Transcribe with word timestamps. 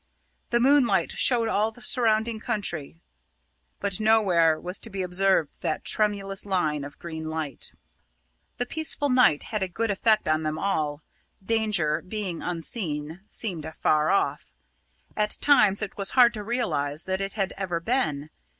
The 0.49 0.59
moonlight 0.59 1.11
showed 1.11 1.47
all 1.47 1.69
the 1.69 1.83
surrounding 1.83 2.39
country, 2.39 3.03
but 3.79 3.99
nowhere 3.99 4.59
was 4.59 4.79
to 4.79 4.89
be 4.89 5.03
observed 5.03 5.61
that 5.61 5.83
tremulous 5.83 6.43
line 6.43 6.83
of 6.83 6.97
green 6.97 7.25
light. 7.25 7.71
The 8.57 8.65
peaceful 8.65 9.09
night 9.11 9.43
had 9.53 9.61
a 9.61 9.67
good 9.67 9.91
effect 9.91 10.27
on 10.27 10.41
them 10.41 10.57
all; 10.57 11.03
danger, 11.45 12.01
being 12.01 12.41
unseen, 12.41 13.21
seemed 13.29 13.71
far 13.79 14.09
off. 14.09 14.51
At 15.15 15.37
times 15.39 15.83
it 15.83 15.95
was 15.97 16.09
hard 16.17 16.33
to 16.33 16.43
realise 16.43 17.03
that 17.05 17.21
it 17.21 17.33
had 17.33 17.53
ever 17.55 17.79
been. 17.79 18.31